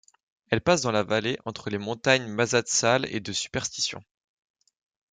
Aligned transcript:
Elle 0.49 0.61
passe 0.61 0.81
dans 0.81 0.91
la 0.91 1.03
vallée 1.03 1.37
entre 1.45 1.69
les 1.69 1.77
montagnes 1.77 2.25
Mazatzal 2.27 3.05
et 3.13 3.19
de 3.19 3.31
Superstition. 3.31 4.03